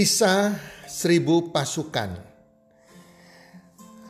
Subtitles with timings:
[0.00, 0.56] Kisah
[0.88, 2.16] Seribu Pasukan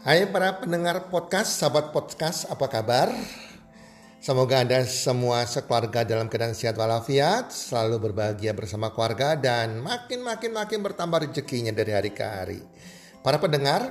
[0.06, 3.10] Hai para pendengar podcast, sahabat podcast, apa kabar?
[4.22, 11.27] Semoga Anda semua sekeluarga dalam keadaan sehat walafiat, selalu berbahagia bersama keluarga dan makin-makin-makin bertambah
[11.27, 12.62] rezekinya dari hari ke hari.
[13.27, 13.91] Para pendengar,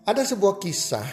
[0.00, 1.04] ada sebuah kisah,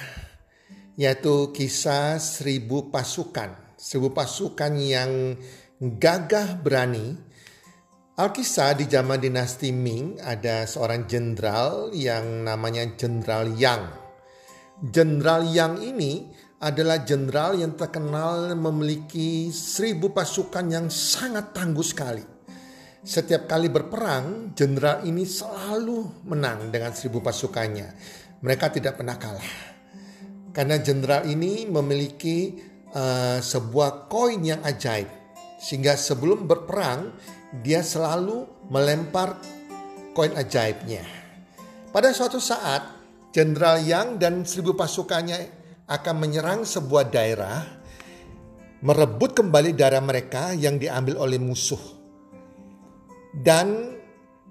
[0.95, 3.75] yaitu kisah seribu pasukan.
[3.75, 5.36] Seribu pasukan yang
[5.84, 7.33] gagah berani,
[8.14, 13.89] Alkisah di zaman dinasti Ming ada seorang jenderal yang namanya Jenderal Yang.
[14.86, 16.30] Jenderal Yang ini
[16.61, 22.22] adalah jenderal yang terkenal memiliki seribu pasukan yang sangat tangguh sekali.
[23.02, 27.97] Setiap kali berperang, jenderal ini selalu menang dengan seribu pasukannya.
[28.45, 29.53] Mereka tidak pernah kalah.
[30.53, 32.62] Karena jenderal ini memiliki
[32.94, 35.22] uh, sebuah koin yang ajaib.
[35.63, 37.16] Sehingga sebelum berperang,
[37.63, 39.40] dia selalu melempar
[40.12, 41.07] koin ajaibnya.
[41.96, 43.00] Pada suatu saat,
[43.31, 45.40] Jenderal Yang dan seribu pasukannya
[45.88, 47.63] akan menyerang sebuah daerah,
[48.84, 51.80] merebut kembali daerah mereka yang diambil oleh musuh.
[53.31, 53.95] Dan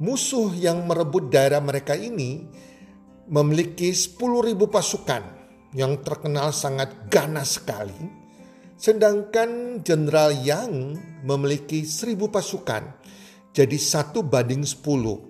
[0.00, 2.48] musuh yang merebut daerah mereka ini
[3.28, 4.16] memiliki 10.000
[4.66, 5.22] pasukan
[5.76, 8.21] yang terkenal sangat ganas sekali
[8.82, 12.82] Sedangkan Jenderal Yang memiliki seribu pasukan,
[13.54, 15.22] jadi satu banding sepuluh.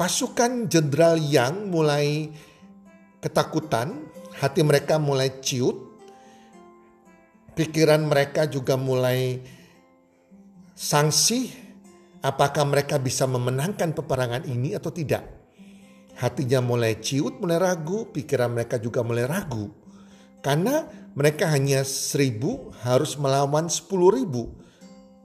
[0.00, 2.32] Pasukan Jenderal Yang mulai
[3.20, 4.08] ketakutan,
[4.40, 5.76] hati mereka mulai ciut,
[7.52, 9.36] pikiran mereka juga mulai
[10.72, 11.52] sangsi
[12.24, 15.20] apakah mereka bisa memenangkan peperangan ini atau tidak.
[16.16, 19.68] Hatinya mulai ciut, mulai ragu, pikiran mereka juga mulai ragu.
[20.40, 24.48] Karena mereka hanya seribu harus melawan sepuluh ribu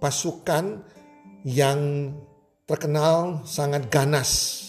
[0.04, 0.84] pasukan
[1.48, 2.12] yang
[2.68, 4.64] terkenal sangat ganas.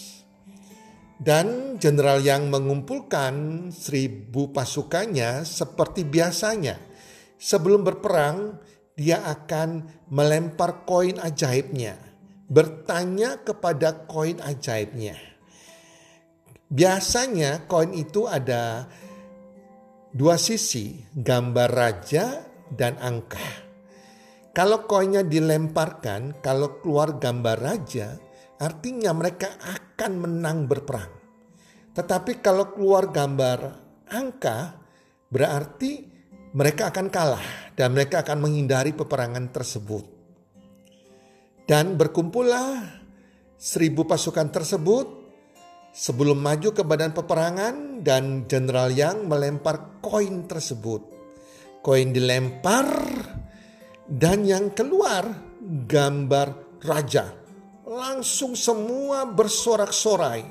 [1.19, 6.79] Dan jenderal yang mengumpulkan seribu pasukannya seperti biasanya.
[7.35, 8.63] Sebelum berperang,
[8.95, 9.83] dia akan
[10.15, 11.99] melempar koin ajaibnya.
[12.47, 15.19] Bertanya kepada koin ajaibnya.
[16.71, 18.87] Biasanya koin itu ada
[20.13, 22.41] dua sisi gambar raja
[22.73, 23.69] dan angka.
[24.57, 28.19] Kalau koinnya dilemparkan, kalau keluar gambar raja,
[28.59, 31.13] artinya mereka akan menang berperang.
[31.95, 33.59] Tetapi kalau keluar gambar
[34.11, 34.75] angka,
[35.31, 36.11] berarti
[36.57, 37.47] mereka akan kalah
[37.79, 40.05] dan mereka akan menghindari peperangan tersebut.
[41.69, 42.99] Dan berkumpullah
[43.55, 45.07] seribu pasukan tersebut
[45.93, 51.03] sebelum maju ke badan peperangan dan Jenderal Yang melempar koin tersebut.
[51.83, 52.87] Koin dilempar
[54.09, 55.29] dan yang keluar
[55.63, 57.35] gambar raja.
[57.89, 60.45] Langsung semua bersorak-sorai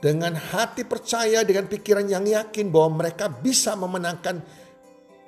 [0.00, 4.42] dengan hati percaya dengan pikiran yang yakin bahwa mereka bisa memenangkan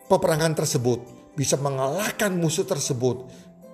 [0.08, 3.28] peperangan tersebut, bisa mengalahkan musuh tersebut.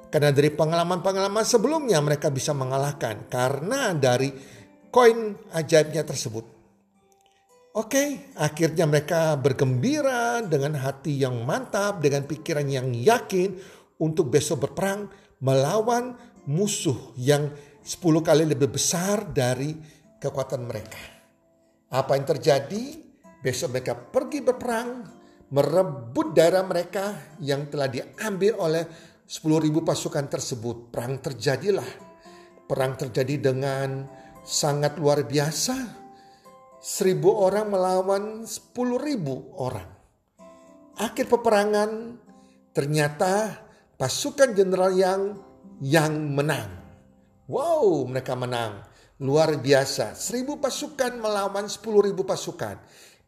[0.08, 4.32] Karena dari pengalaman-pengalaman sebelumnya mereka bisa mengalahkan karena dari
[4.88, 6.44] koin ajaibnya tersebut.
[7.78, 13.54] Oke, akhirnya mereka bergembira dengan hati yang mantap, dengan pikiran yang yakin
[14.02, 15.06] untuk besok berperang
[15.38, 16.18] melawan
[16.48, 17.52] musuh yang
[17.84, 19.76] 10 kali lebih besar dari
[20.18, 20.98] kekuatan mereka.
[21.94, 23.06] Apa yang terjadi?
[23.38, 25.06] Besok mereka pergi berperang,
[25.54, 28.84] merebut daerah mereka yang telah diambil oleh
[29.22, 30.90] 10.000 pasukan tersebut.
[30.90, 31.86] Perang terjadilah.
[32.66, 34.04] Perang terjadi dengan
[34.48, 36.00] sangat luar biasa.
[36.78, 39.92] seribu orang melawan sepuluh ribu orang.
[40.96, 42.16] Akhir peperangan
[42.72, 43.60] ternyata
[43.98, 45.36] pasukan jenderal yang
[45.84, 46.80] yang menang.
[47.44, 48.88] Wow, mereka menang.
[49.20, 50.14] Luar biasa.
[50.14, 52.78] Seribu pasukan melawan sepuluh ribu pasukan.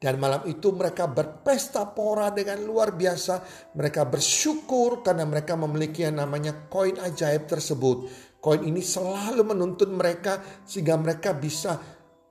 [0.00, 3.44] Dan malam itu mereka berpesta pora dengan luar biasa.
[3.76, 8.08] Mereka bersyukur karena mereka memiliki yang namanya koin ajaib tersebut.
[8.40, 11.76] Koin ini selalu menuntun mereka sehingga mereka bisa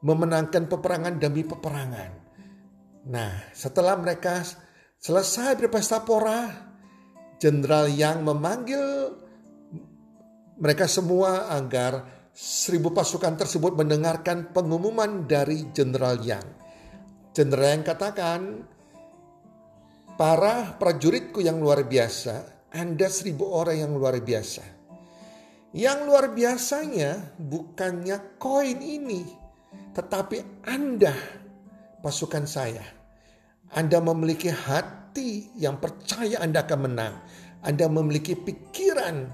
[0.02, 2.12] memenangkan peperangan demi peperangan.
[3.14, 4.42] Nah, setelah mereka
[4.98, 6.70] selesai berpesta pora,
[7.40, 9.16] Jenderal yang memanggil
[10.60, 12.04] mereka semua agar
[12.36, 16.44] seribu pasukan tersebut mendengarkan pengumuman dari Jenderal Yang.
[17.32, 18.42] Jenderal yang katakan,
[20.20, 24.79] para prajuritku yang luar biasa, Anda seribu orang yang luar biasa.
[25.70, 29.22] Yang luar biasanya bukannya koin ini,
[29.94, 31.14] tetapi Anda,
[32.02, 32.82] pasukan saya.
[33.70, 37.14] Anda memiliki hati yang percaya Anda akan menang.
[37.62, 39.30] Anda memiliki pikiran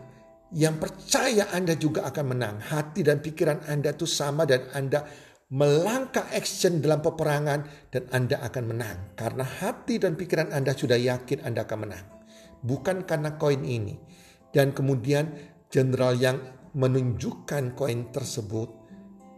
[0.51, 2.55] yang percaya Anda juga akan menang.
[2.59, 5.07] Hati dan pikiran Anda itu sama dan Anda
[5.55, 8.97] melangkah action dalam peperangan dan Anda akan menang.
[9.15, 12.05] Karena hati dan pikiran Anda sudah yakin Anda akan menang.
[12.59, 13.95] Bukan karena koin ini.
[14.51, 16.41] Dan kemudian jenderal yang
[16.75, 18.67] menunjukkan koin tersebut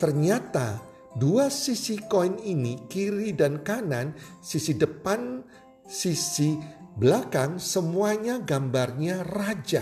[0.01, 0.81] ternyata
[1.17, 5.41] dua sisi koin ini kiri dan kanan, sisi depan,
[5.85, 6.53] sisi
[6.97, 9.81] belakang semuanya gambarnya raja.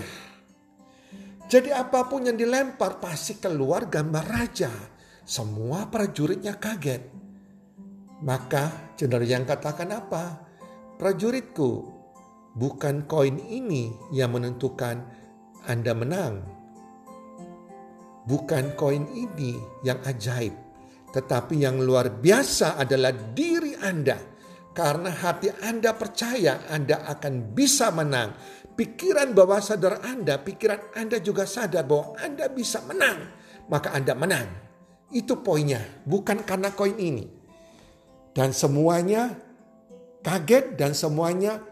[1.46, 4.72] Jadi apa pun yang dilempar pasti keluar gambar raja.
[5.26, 7.02] Semua prajuritnya kaget.
[8.26, 10.42] Maka jenderal yang katakan apa?
[10.98, 11.72] Prajuritku,
[12.58, 15.06] bukan koin ini yang menentukan
[15.66, 16.36] Anda menang.
[18.26, 20.54] Bukan koin ini yang ajaib.
[21.14, 24.18] Tetapi yang luar biasa adalah diri Anda.
[24.76, 28.36] Karena hati Anda percaya Anda akan bisa menang.
[28.76, 33.32] Pikiran bawah sadar Anda, pikiran Anda juga sadar bahwa Anda bisa menang.
[33.72, 34.48] Maka Anda menang.
[35.16, 37.24] Itu poinnya, bukan karena koin ini.
[38.36, 39.32] Dan semuanya
[40.20, 41.64] kaget dan semuanya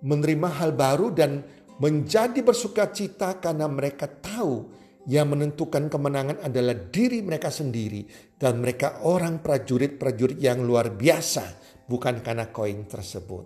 [0.00, 1.44] menerima hal baru dan
[1.76, 4.72] menjadi bersuka cita karena mereka tahu
[5.06, 11.44] yang menentukan kemenangan adalah diri mereka sendiri dan mereka orang prajurit-prajurit yang luar biasa
[11.86, 13.44] bukan karena koin tersebut.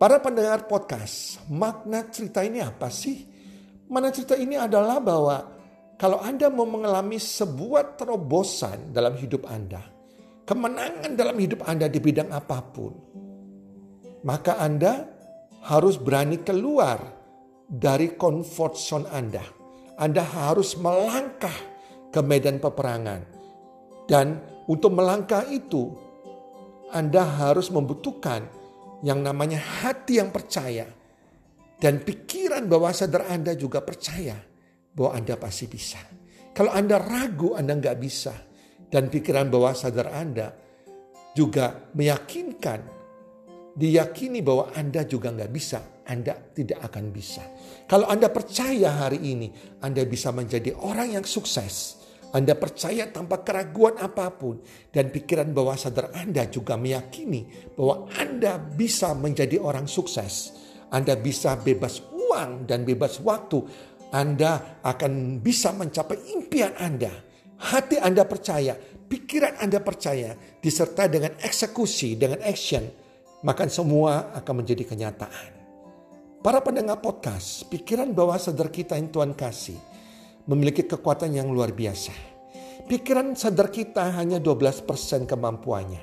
[0.00, 3.20] Para pendengar podcast, makna cerita ini apa sih?
[3.90, 5.36] Mana cerita ini adalah bahwa
[6.00, 9.84] kalau Anda mau mengalami sebuah terobosan dalam hidup Anda,
[10.48, 12.92] kemenangan dalam hidup Anda di bidang apa pun,
[14.24, 15.04] maka Anda
[15.68, 17.19] harus berani keluar
[17.70, 19.46] dari comfort zone Anda.
[19.94, 21.54] Anda harus melangkah
[22.10, 23.22] ke medan peperangan.
[24.10, 25.94] Dan untuk melangkah itu,
[26.90, 28.42] Anda harus membutuhkan
[29.06, 30.90] yang namanya hati yang percaya.
[31.80, 34.36] Dan pikiran bawah sadar Anda juga percaya
[34.92, 36.02] bahwa Anda pasti bisa.
[36.50, 38.34] Kalau Anda ragu, Anda nggak bisa.
[38.90, 40.50] Dan pikiran bawah sadar Anda
[41.30, 42.80] juga meyakinkan,
[43.78, 45.78] diyakini bahwa Anda juga nggak bisa.
[46.10, 47.46] Anda tidak akan bisa.
[47.86, 52.02] Kalau Anda percaya hari ini, Anda bisa menjadi orang yang sukses.
[52.34, 54.58] Anda percaya tanpa keraguan apa pun.
[54.90, 60.58] Dan pikiran bawah sadar Anda juga meyakini bahwa Anda bisa menjadi orang sukses.
[60.90, 63.62] Anda bisa bebas uang dan bebas waktu
[64.10, 67.14] anda akan bisa mencapai impian Anda.
[67.62, 68.74] Hati Anda percaya,
[69.06, 72.82] pikiran Anda percaya, disertai dengan eksekusi, dengan action,
[73.46, 75.59] maka semua akan menjadi kenyataan.
[76.40, 79.76] Para pendengar podcast, pikiran bawah sadar kita yang Tuhan kasih
[80.48, 82.16] memiliki kekuatan yang luar biasa.
[82.88, 84.88] Pikiran sadar kita hanya 12%
[85.28, 86.00] kemampuannya.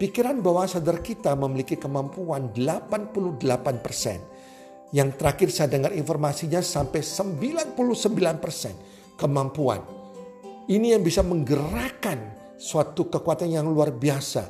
[0.00, 4.96] Pikiran bawah sadar kita memiliki kemampuan 88%.
[4.96, 7.76] Yang terakhir saya dengar informasinya sampai 99%
[9.20, 9.84] kemampuan.
[10.64, 14.48] Ini yang bisa menggerakkan suatu kekuatan yang luar biasa.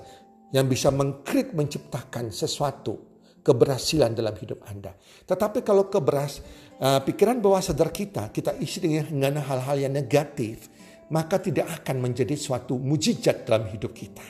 [0.55, 3.14] Yang bisa mengkrit menciptakan sesuatu
[3.45, 4.97] keberhasilan dalam hidup Anda.
[5.29, 6.41] Tetapi kalau keberas,
[6.81, 10.73] uh, pikiran bawah sadar kita, kita isi dengan hal-hal yang negatif,
[11.13, 14.25] maka tidak akan menjadi suatu mujizat dalam hidup kita.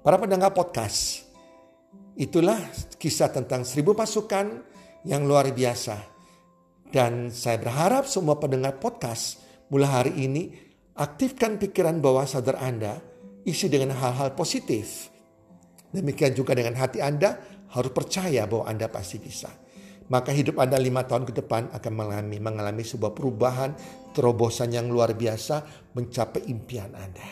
[0.00, 1.28] Para pendengar podcast,
[2.16, 2.56] itulah
[2.96, 4.64] kisah tentang seribu pasukan
[5.04, 6.00] yang luar biasa.
[6.88, 10.42] Dan saya berharap semua pendengar podcast mulai hari ini
[10.96, 13.02] aktifkan pikiran bawah sadar Anda,
[13.44, 15.12] isi dengan hal-hal positif.
[15.94, 17.38] Demikian juga dengan hati Anda
[17.74, 19.50] harus percaya bahwa Anda pasti bisa.
[20.04, 23.74] Maka hidup Anda lima tahun ke depan akan mengalami, mengalami sebuah perubahan,
[24.14, 25.64] terobosan yang luar biasa
[25.96, 27.24] mencapai impian Anda.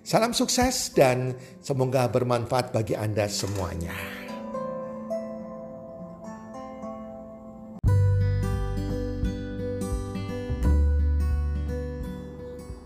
[0.00, 3.96] Salam sukses dan semoga bermanfaat bagi Anda semuanya.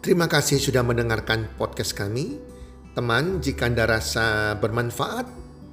[0.04, 2.37] Terima kasih sudah mendengarkan podcast kami.
[2.92, 5.43] Teman, jika Anda rasa bermanfaat